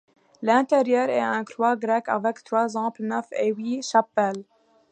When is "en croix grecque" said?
1.23-2.09